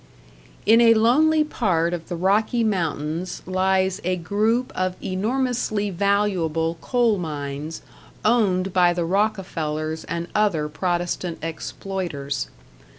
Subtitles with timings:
[0.65, 7.19] In a lonely part of the Rocky Mountains lies a group of enormously valuable coal
[7.19, 7.83] mines
[8.25, 12.47] owned by the Rockefellers and other Protestant exploiters.